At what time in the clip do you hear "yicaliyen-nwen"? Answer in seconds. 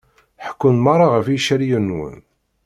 1.29-2.19